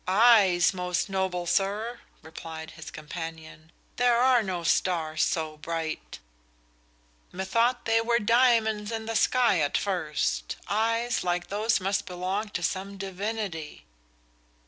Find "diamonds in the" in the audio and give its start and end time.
8.17-9.15